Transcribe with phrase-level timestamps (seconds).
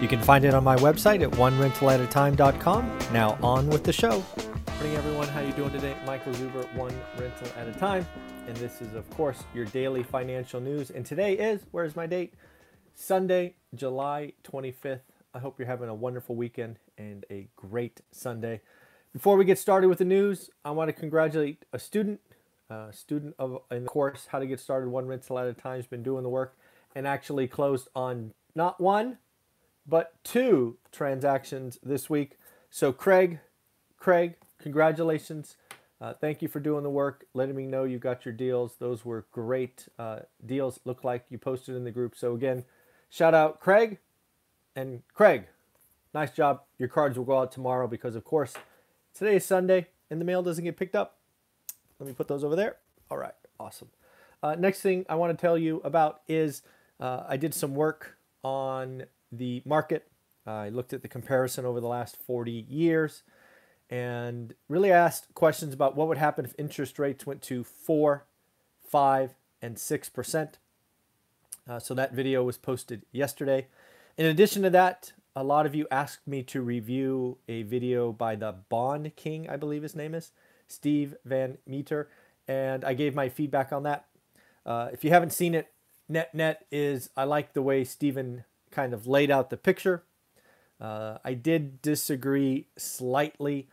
[0.00, 2.98] You can find it on my website at onerentalatatime.com.
[3.12, 4.22] Now on with the show.
[4.74, 5.26] Morning, everyone.
[5.28, 5.96] How you doing today?
[6.04, 8.06] Michael Zuber, one rental at a time,
[8.46, 10.90] and this is, of course, your daily financial news.
[10.90, 12.34] And today is where's my date?
[12.94, 15.00] Sunday, July 25th.
[15.32, 18.60] I hope you're having a wonderful weekend and a great Sunday.
[19.14, 22.20] Before we get started with the news, I want to congratulate a student,
[22.68, 25.76] a student of in the course How to Get Started One Rental at a Time
[25.76, 26.54] has been doing the work
[26.94, 29.18] and actually closed on not one,
[29.86, 32.38] but two transactions this week.
[32.70, 33.40] So, Craig,
[33.98, 35.56] Craig, congratulations.
[36.00, 38.76] Uh, thank you for doing the work, letting me know you got your deals.
[38.78, 42.14] Those were great uh, deals, look like you posted in the group.
[42.16, 42.64] So, again,
[43.08, 43.98] shout out Craig
[44.74, 45.46] and Craig.
[46.12, 46.62] Nice job.
[46.78, 48.54] Your cards will go out tomorrow because, of course,
[49.14, 51.18] today is Sunday and the mail doesn't get picked up.
[51.98, 52.76] Let me put those over there.
[53.10, 53.88] All right, awesome.
[54.42, 56.62] Uh, next thing I want to tell you about is
[57.00, 60.08] uh, I did some work on the market.
[60.46, 63.22] Uh, I looked at the comparison over the last 40 years
[63.90, 68.24] and really asked questions about what would happen if interest rates went to 4,
[68.88, 70.48] 5, and 6%.
[71.68, 73.66] Uh, so that video was posted yesterday.
[74.16, 78.36] In addition to that, a lot of you asked me to review a video by
[78.36, 80.32] the Bond King, I believe his name is,
[80.68, 82.08] Steve Van Metre,
[82.48, 84.06] and I gave my feedback on that.
[84.64, 85.72] Uh, if you haven't seen it,
[86.08, 88.44] net net is I like the way Stephen
[88.76, 90.02] kind of laid out the picture.
[90.78, 93.68] Uh, I did disagree slightly,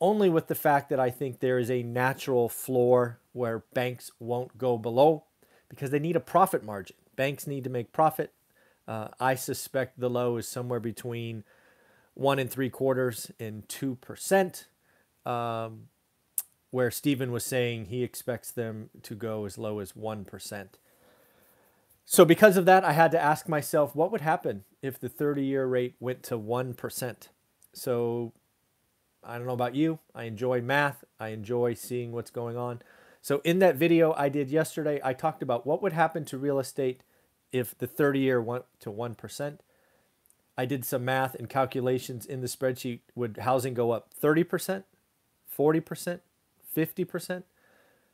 [0.00, 4.56] only with the fact that I think there is a natural floor where banks won't
[4.56, 5.24] go below
[5.68, 6.96] because they need a profit margin.
[7.16, 8.32] Banks need to make profit.
[8.88, 11.44] Uh, I suspect the low is somewhere between
[12.14, 14.68] one and three quarters and two percent,
[15.26, 15.88] um,
[16.70, 20.78] where Stephen was saying he expects them to go as low as one percent.
[22.08, 25.44] So, because of that, I had to ask myself what would happen if the 30
[25.44, 27.28] year rate went to 1%.
[27.72, 28.32] So,
[29.24, 29.98] I don't know about you.
[30.14, 32.80] I enjoy math, I enjoy seeing what's going on.
[33.20, 36.60] So, in that video I did yesterday, I talked about what would happen to real
[36.60, 37.02] estate
[37.50, 39.58] if the 30 year went to 1%.
[40.56, 43.00] I did some math and calculations in the spreadsheet.
[43.16, 44.84] Would housing go up 30%,
[45.58, 46.20] 40%,
[46.74, 47.42] 50%?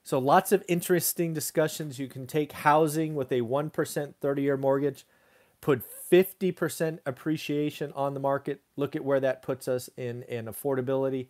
[0.04, 1.98] So lots of interesting discussions.
[1.98, 5.06] You can take housing with a 1% 30 year mortgage,
[5.60, 8.60] put 50% appreciation on the market.
[8.76, 11.28] Look at where that puts us in, in affordability.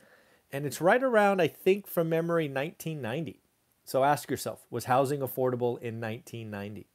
[0.51, 3.41] And it's right around, I think, from memory, 1990.
[3.85, 6.87] So ask yourself, was housing affordable in 1990?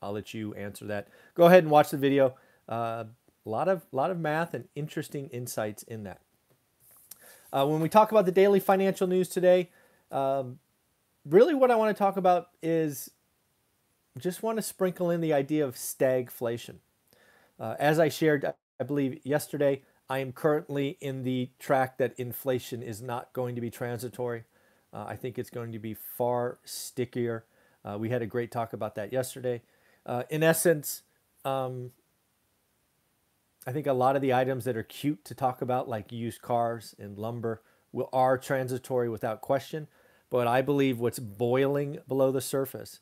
[0.00, 1.08] I'll let you answer that.
[1.34, 2.34] Go ahead and watch the video.
[2.68, 3.04] A uh,
[3.44, 6.20] lot of lot of math and interesting insights in that.
[7.52, 9.70] Uh, when we talk about the daily financial news today,
[10.12, 10.58] um,
[11.24, 13.10] really what I want to talk about is
[14.18, 16.76] just want to sprinkle in the idea of stagflation.
[17.58, 22.82] Uh, as I shared, I believe yesterday, I am currently in the track that inflation
[22.82, 24.44] is not going to be transitory.
[24.92, 27.46] Uh, I think it's going to be far stickier.
[27.84, 29.62] Uh, we had a great talk about that yesterday.
[30.04, 31.02] Uh, in essence,
[31.44, 31.92] um,
[33.66, 36.42] I think a lot of the items that are cute to talk about, like used
[36.42, 37.62] cars and lumber,
[37.92, 39.86] will, are transitory without question.
[40.32, 43.00] But I believe what's boiling below the surface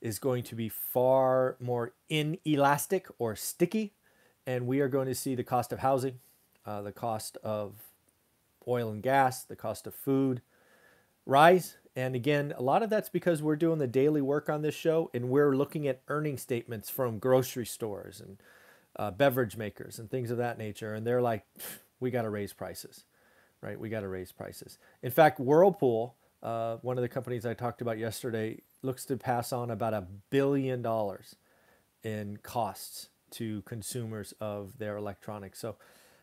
[0.00, 3.92] is going to be far more inelastic or sticky.
[4.46, 6.20] And we are going to see the cost of housing,
[6.64, 7.74] uh, the cost of
[8.66, 10.40] oil and gas, the cost of food
[11.26, 11.76] rise.
[11.94, 15.10] And again, a lot of that's because we're doing the daily work on this show
[15.12, 18.38] and we're looking at earning statements from grocery stores and
[18.96, 20.94] uh, beverage makers and things of that nature.
[20.94, 21.44] And they're like,
[22.00, 23.04] we got to raise prices,
[23.60, 23.78] right?
[23.78, 24.78] We got to raise prices.
[25.02, 29.52] In fact, Whirlpool uh, one of the companies I talked about yesterday looks to pass
[29.52, 31.36] on about a billion dollars
[32.02, 35.58] in costs to consumers of their electronics.
[35.58, 35.76] So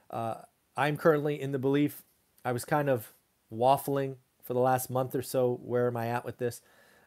[0.10, 0.36] uh,
[0.76, 2.04] I'm currently in the belief
[2.44, 3.14] I was kind of
[3.54, 5.60] waffling for the last month or so.
[5.64, 6.62] Where am I at with this?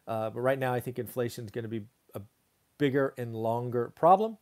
[0.07, 1.83] Uh, but right now, I think inflation is going to be
[2.13, 2.21] a
[2.77, 4.37] bigger and longer problem.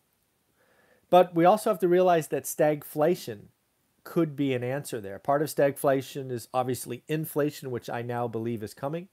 [1.09, 3.47] But we also have to realize that stagflation
[4.03, 5.19] could be an answer there.
[5.19, 9.09] Part of stagflation is obviously inflation, which I now believe is coming.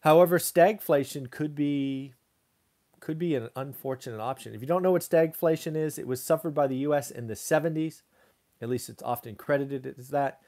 [0.00, 2.14] However, stagflation could be
[3.00, 4.54] could be an unfortunate option.
[4.54, 7.34] If you don't know what stagflation is, it was suffered by the US in the
[7.34, 8.02] 70s
[8.60, 10.40] At least it's often credited as that.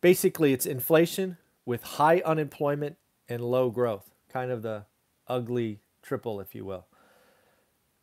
[0.00, 2.96] Basically, it's inflation with high unemployment
[3.28, 4.86] and low growth, kind of the
[5.28, 6.86] ugly triple, if you will.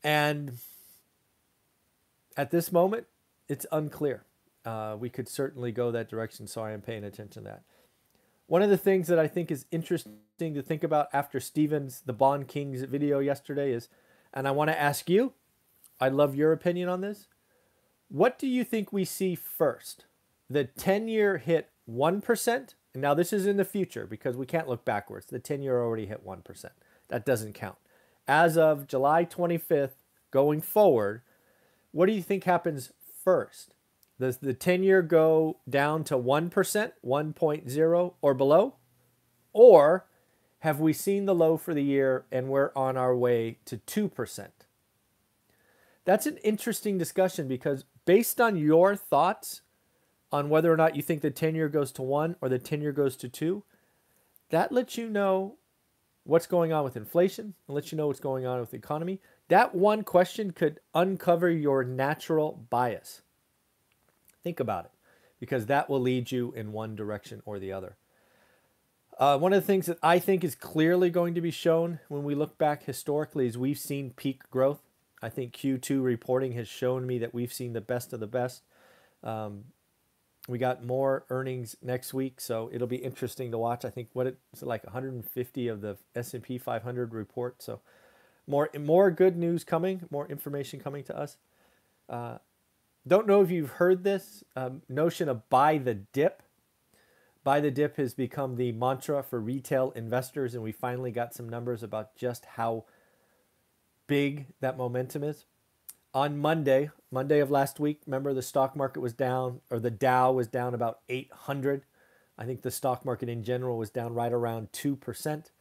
[0.03, 0.53] And
[2.37, 3.07] at this moment,
[3.49, 4.23] it's unclear.
[4.67, 7.63] Uh, we could certainly go that direction, so I am paying attention to that.
[8.47, 12.11] One of the things that I think is interesting to think about after Stevens, the
[12.11, 13.87] Bond Kings video yesterday is,
[14.33, 15.31] and I want to ask you,
[16.01, 17.27] I'd love your opinion on this.
[18.09, 20.03] What do you think we see first?
[20.49, 22.73] The 10 year hit 1%.
[22.93, 25.27] And now this is in the future because we can't look backwards.
[25.27, 26.65] The 10 year already hit 1%.
[27.07, 27.77] That doesn't count.
[28.27, 31.21] As of July 25th, going forward,
[31.91, 32.91] what do you think happens
[33.23, 33.73] first?
[34.19, 38.75] Does the 10 year go down to 1%, 1.0 or below?
[39.53, 40.07] Or
[40.59, 44.47] have we seen the low for the year and we're on our way to 2%?
[46.05, 49.61] That's an interesting discussion because based on your thoughts
[50.31, 52.81] on whether or not you think the 10 year goes to 1 or the 10
[52.81, 53.63] year goes to 2,
[54.49, 55.57] that lets you know
[56.23, 59.21] what's going on with inflation and lets you know what's going on with the economy.
[59.49, 63.21] That one question could uncover your natural bias.
[64.47, 64.91] Think about it
[65.41, 67.97] because that will lead you in one direction or the other.
[69.19, 72.23] Uh, one of the things that I think is clearly going to be shown when
[72.23, 74.79] we look back historically is we've seen peak growth.
[75.21, 78.63] I think Q2 reporting has shown me that we've seen the best of the best.
[79.21, 79.65] Um,
[80.47, 83.83] we got more earnings next week, so it'll be interesting to watch.
[83.83, 87.61] I think what it's like 150 of the S&P 500 report.
[87.61, 87.81] So
[88.47, 91.35] more more good news coming, more information coming to us.
[92.07, 92.38] Uh,
[93.07, 96.44] don't know if you've heard this um, notion of buy the dip.
[97.44, 101.48] Buy the dip has become the mantra for retail investors, and we finally got some
[101.48, 102.86] numbers about just how
[104.07, 105.45] big that momentum is.
[106.13, 110.31] On Monday, Monday of last week, remember the stock market was down, or the Dow
[110.31, 111.83] was down about 800.
[112.38, 115.51] I think the stock market in general was down right around 2%.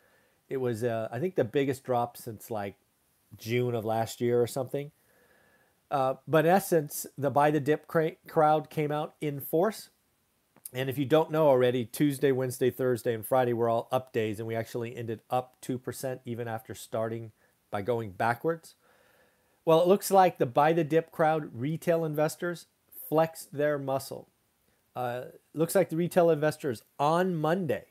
[0.49, 2.77] It was, uh, I think, the biggest drop since like
[3.37, 4.91] June of last year or something.
[5.91, 9.91] Uh, but in essence, the buy the dip cra- crowd came out in force.
[10.73, 14.39] And if you don't know already, Tuesday, Wednesday, Thursday, and Friday were all up days,
[14.39, 17.31] and we actually ended up 2% even after starting
[17.71, 18.75] by going backwards.
[19.65, 22.67] Well, it looks like the buy the dip crowd, retail investors,
[23.09, 24.29] flexed their muscle.
[24.95, 27.87] Uh, looks like the retail investors on Monday,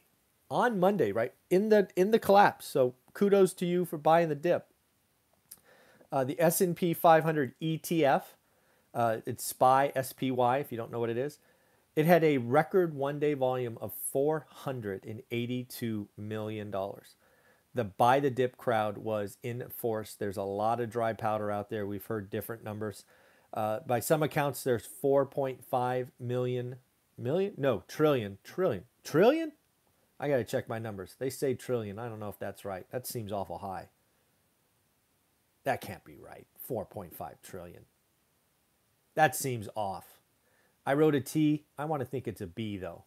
[0.50, 2.66] on Monday, right in the in the collapse.
[2.66, 4.68] So kudos to you for buying the dip.
[6.12, 8.24] Uh, the S&P 500 ETF,
[8.94, 11.40] uh, it's SPY, SPY, if you don't know what it is.
[11.96, 16.76] It had a record one-day volume of $482 million.
[17.74, 20.14] The buy the dip crowd was in force.
[20.14, 21.86] There's a lot of dry powder out there.
[21.86, 23.06] We've heard different numbers.
[23.54, 26.76] Uh, by some accounts, there's 4.5 million,
[27.18, 27.54] million?
[27.58, 29.54] No, trillion, trillion, trillion?
[30.20, 31.16] I got to check my numbers.
[31.18, 32.00] They say trillion.
[32.00, 32.86] I don't know if that's right.
[32.92, 33.90] That seems awful high.
[35.66, 36.48] That can't be right.
[36.70, 37.12] 4.5
[37.44, 37.84] trillion.
[39.16, 40.06] That seems off.
[40.86, 41.66] I wrote a T.
[41.78, 43.04] I want to think it's a B though.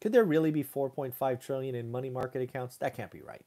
[0.00, 2.76] Could there really be 4.5 trillion in money market accounts?
[2.76, 3.44] That can't be right.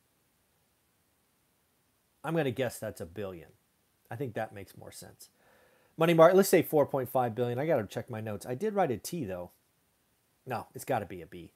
[2.24, 3.50] I'm going to guess that's a billion.
[4.12, 5.30] I think that makes more sense.
[5.98, 7.58] Money market, let's say 4.5 billion.
[7.58, 8.46] I got to check my notes.
[8.46, 9.52] I did write a T though.
[10.46, 11.54] No, it's got to be a B.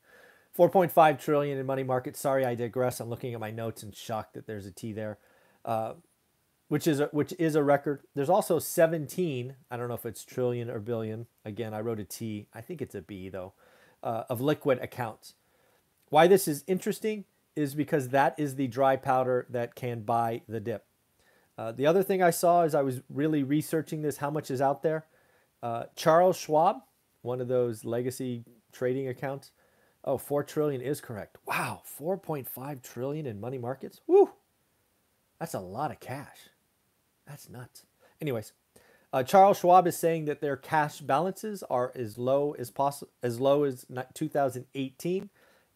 [0.57, 2.15] 4.5 trillion in money market.
[2.15, 3.01] Sorry, I digress.
[3.01, 5.17] I'm looking at my notes and shocked that there's a T there.
[5.65, 5.93] Uh,
[6.67, 8.01] which is a, which is a record.
[8.15, 9.55] There's also 17.
[9.69, 11.27] I don't know if it's trillion or billion.
[11.43, 12.47] Again, I wrote a T.
[12.53, 13.53] I think it's a B though,
[14.03, 15.33] uh, of liquid accounts.
[16.09, 20.59] Why this is interesting is because that is the dry powder that can buy the
[20.59, 20.85] dip.
[21.57, 24.61] Uh, the other thing I saw as I was really researching this, how much is
[24.61, 25.05] out there.
[25.63, 26.81] Uh, Charles Schwab,
[27.21, 28.43] one of those legacy
[28.73, 29.51] trading accounts.
[30.03, 31.37] Oh, 4 trillion is correct.
[31.47, 34.01] Wow, 4.5 trillion in money markets.
[34.05, 34.31] Woo!
[35.39, 36.49] That's a lot of cash.
[37.27, 37.85] That's nuts.
[38.21, 38.53] Anyways,
[39.11, 43.39] uh, Charles Schwab is saying that their cash balances are as low as possible, as
[43.39, 45.29] low as 2018,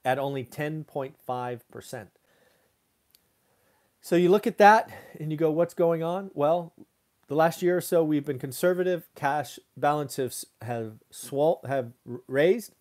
[0.06, 2.10] at only 10.5 percent.
[4.01, 4.89] So you look at that
[5.20, 6.32] and you go, what's going on?
[6.34, 6.74] Well,
[7.27, 9.08] the last year or so we've been conservative.
[9.15, 11.91] Cash balances have swell have
[12.27, 12.74] raised,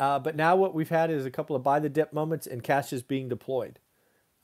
[0.00, 2.62] uh, but now what we've had is a couple of buy the dip moments and
[2.62, 3.78] cash is being deployed.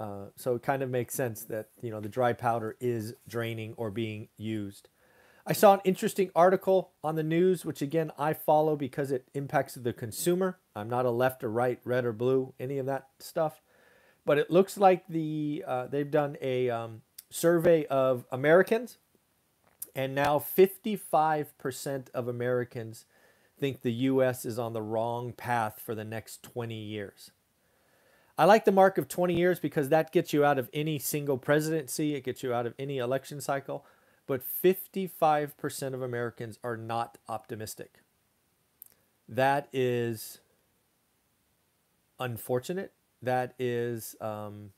[0.02, 3.72] Uh, so it kind of makes sense that you know the dry powder is draining
[3.76, 4.88] or being used.
[5.46, 9.74] I saw an interesting article on the news, which again I follow because it impacts
[9.74, 10.58] the consumer.
[10.74, 13.62] I'm not a left or right, red or blue, any of that stuff.
[14.24, 18.98] But it looks like the uh, they've done a um, survey of Americans,
[19.94, 23.04] And now 55% of Americans
[23.56, 27.30] think the US is on the wrong path for the next 20 years.
[28.38, 31.38] I like the mark of 20 years because that gets you out of any single
[31.38, 33.84] presidency, it gets you out of any election cycle.
[34.26, 37.98] But 55% of Americans are not optimistic.
[39.28, 40.40] That is
[42.18, 42.92] unfortunate.
[43.20, 44.70] That is, um,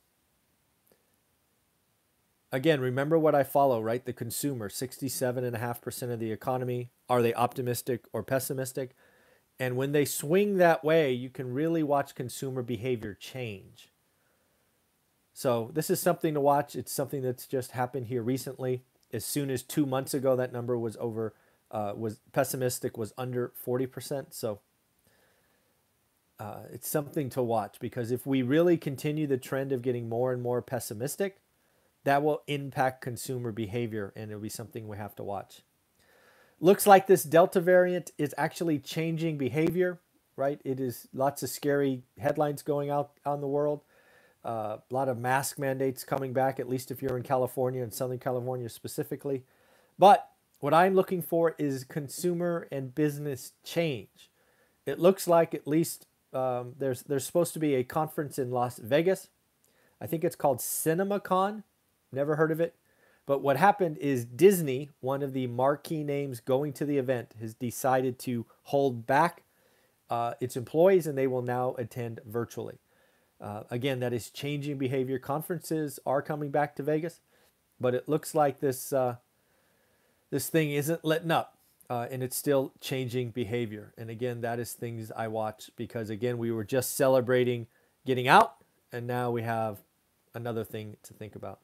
[2.51, 4.05] again, remember what I follow, right?
[4.05, 6.91] The consumer, 67.5% of the economy.
[7.09, 8.95] Are they optimistic or pessimistic?
[9.59, 13.91] And when they swing that way, you can really watch consumer behavior change.
[15.33, 16.77] So, this is something to watch.
[16.77, 18.83] It's something that's just happened here recently.
[19.13, 21.35] As soon as two months ago, that number was over,
[21.71, 24.33] uh, was pessimistic, was under 40%.
[24.33, 24.61] So,
[26.39, 30.33] uh, it's something to watch because if we really continue the trend of getting more
[30.33, 31.39] and more pessimistic,
[32.05, 35.63] that will impact consumer behavior and it'll be something we have to watch.
[36.61, 39.99] Looks like this Delta variant is actually changing behavior,
[40.37, 40.61] right?
[40.65, 43.83] It is lots of scary headlines going out on the world.
[44.45, 47.93] Uh, a lot of mask mandates coming back, at least if you're in California and
[47.93, 49.43] Southern California specifically.
[49.99, 50.29] But
[50.61, 54.31] what I'm looking for is consumer and business change.
[54.87, 58.79] It looks like at least um, there's there's supposed to be a conference in Las
[58.79, 59.29] Vegas.
[60.01, 61.63] I think it's called CinemaCon.
[62.13, 62.75] Never heard of it.
[63.27, 67.55] But what happened is Disney, one of the marquee names going to the event, has
[67.55, 69.43] decided to hold back
[70.11, 72.79] uh, its employees and they will now attend virtually.
[73.41, 75.19] Uh, again, that is changing behavior.
[75.19, 77.21] Conferences are coming back to Vegas,
[77.81, 79.17] but it looks like this uh,
[80.31, 81.57] this thing isn't letting up
[81.91, 83.93] uh, and it's still changing behavior.
[83.97, 87.67] And again, that is things I watch because again, we were just celebrating
[88.07, 88.57] getting out,
[88.93, 89.79] and now we have
[90.35, 91.61] another thing to think about.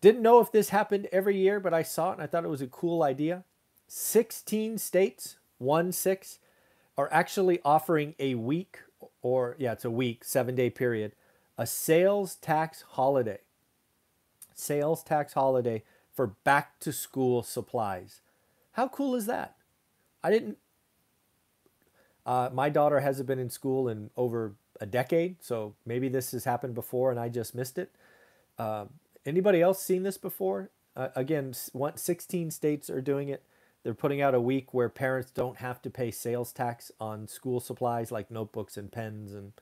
[0.00, 2.50] Didn't know if this happened every year, but I saw it and I thought it
[2.50, 3.44] was a cool idea.
[3.88, 6.38] 16 states, one six,
[6.96, 8.80] are actually offering a week
[9.22, 11.12] or, yeah, it's a week, seven day period,
[11.56, 13.38] a sales tax holiday.
[14.54, 18.20] Sales tax holiday for back to school supplies.
[18.72, 19.56] How cool is that?
[20.22, 20.58] I didn't.
[22.26, 26.44] Uh, my daughter hasn't been in school in over a decade, so maybe this has
[26.44, 27.90] happened before and I just missed it.
[28.58, 28.86] Uh,
[29.28, 30.70] anybody else seen this before?
[30.96, 33.44] Uh, again, 16 states are doing it.
[33.84, 37.60] They're putting out a week where parents don't have to pay sales tax on school
[37.60, 39.52] supplies like notebooks and pens and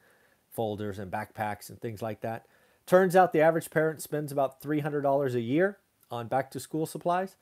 [0.50, 2.46] folders and backpacks and things like that.
[2.87, 5.78] Turns out the average parent spends about $300 a year
[6.11, 7.37] on back to school supplies.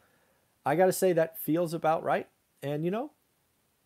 [0.67, 2.27] I got to say that feels about right.
[2.63, 3.13] And you know,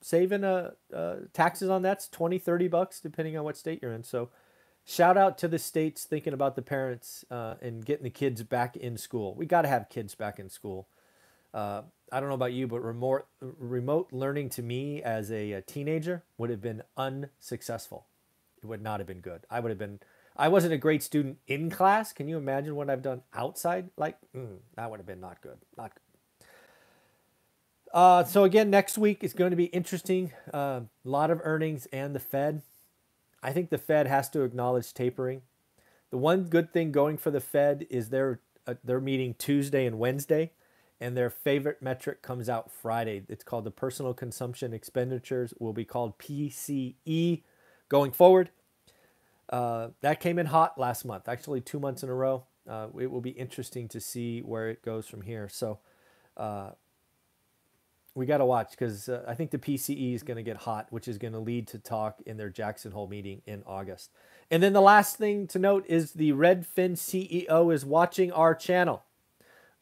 [0.00, 4.04] saving uh, uh, taxes on that's 20, 30 bucks depending on what state you're in.
[4.04, 4.30] So
[4.88, 8.74] shout out to the states thinking about the parents uh, and getting the kids back
[8.74, 9.34] in school.
[9.34, 10.88] We got to have kids back in school.
[11.52, 15.62] Uh, I don't know about you, but remote remote learning to me as a, a,
[15.62, 18.06] teenager would have been unsuccessful.
[18.62, 19.44] It would not have been good.
[19.50, 20.00] I would have been.
[20.36, 22.12] I wasn't a great student in class.
[22.12, 23.90] Can you imagine what I've done outside?
[23.96, 25.58] Like mm, that would have been not good.
[25.76, 26.46] Not good.
[27.92, 30.32] Uh, so again, next week is going to be interesting.
[30.52, 32.62] A uh, lot of earnings and the Fed.
[33.42, 35.42] I think the Fed has to acknowledge tapering.
[36.10, 39.98] The one good thing going for the Fed is they're uh, they're meeting Tuesday and
[39.98, 40.52] Wednesday,
[41.00, 43.24] and their favorite metric comes out Friday.
[43.28, 45.54] It's called the personal consumption expenditures.
[45.58, 47.42] Will be called PCE
[47.88, 48.50] going forward.
[49.50, 52.44] Uh, that came in hot last month, actually two months in a row.
[52.68, 55.48] Uh, it will be interesting to see where it goes from here.
[55.48, 55.78] So
[56.36, 56.70] uh,
[58.18, 60.88] we got to watch because uh, I think the PCE is going to get hot,
[60.90, 64.10] which is going to lead to talk in their Jackson Hole meeting in August.
[64.50, 69.04] And then the last thing to note is the Redfin CEO is watching our channel.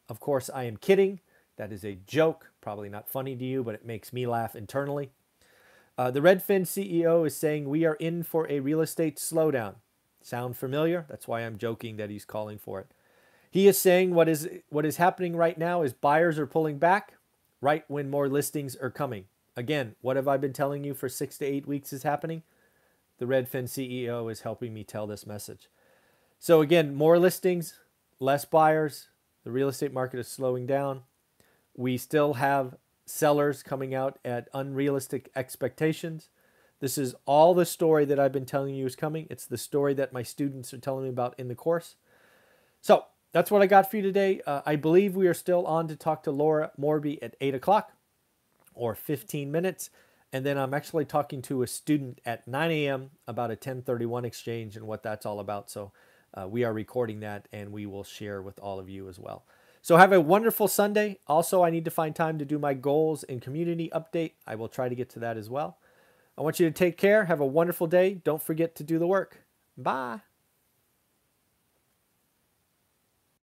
[0.09, 1.21] Of course, I am kidding.
[1.57, 2.50] That is a joke.
[2.61, 5.11] Probably not funny to you, but it makes me laugh internally.
[5.97, 9.76] Uh, the Redfin CEO is saying we are in for a real estate slowdown.
[10.21, 11.07] Sound familiar?
[11.09, 12.88] That's why I'm joking that he's calling for it.
[13.50, 17.14] He is saying what is what is happening right now is buyers are pulling back
[17.66, 19.25] right when more listings are coming.
[19.56, 22.44] Again, what have I been telling you for six to eight weeks is happening?
[23.18, 25.68] The Redfin CEO is helping me tell this message.
[26.38, 27.75] So, again, more listings,
[28.20, 29.08] less buyers.
[29.42, 31.02] The real estate market is slowing down.
[31.76, 36.28] We still have sellers coming out at unrealistic expectations.
[36.78, 39.26] This is all the story that I've been telling you is coming.
[39.28, 41.96] It's the story that my students are telling me about in the course.
[42.80, 44.40] So, that's what I got for you today.
[44.47, 47.92] Uh, I believe we are still on to talk to Laura Morby at 8 o'clock
[48.75, 49.90] or 15 minutes.
[50.33, 53.11] And then I'm actually talking to a student at 9 a.m.
[53.26, 55.71] about a 1031 exchange and what that's all about.
[55.71, 55.92] So
[56.35, 59.45] uh, we are recording that and we will share with all of you as well.
[59.83, 61.21] So have a wonderful Sunday.
[61.28, 64.33] Also, I need to find time to do my goals and community update.
[64.47, 65.78] I will try to get to that as well.
[66.37, 67.26] I want you to take care.
[67.26, 68.14] Have a wonderful day.
[68.14, 69.45] Don't forget to do the work.
[69.78, 70.25] Bye.